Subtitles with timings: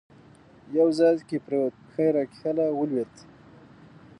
[0.77, 3.21] یو ځای کې پرېوت، پښه یې راکښله، یې ولیده.